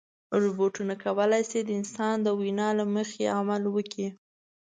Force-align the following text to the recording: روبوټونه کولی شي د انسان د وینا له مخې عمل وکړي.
روبوټونه 0.41 0.93
کولی 1.03 1.43
شي 1.49 1.59
د 1.63 1.69
انسان 1.79 2.15
د 2.23 2.27
وینا 2.39 2.69
له 2.79 2.85
مخې 2.95 3.23
عمل 3.37 3.63
وکړي. 3.75 4.07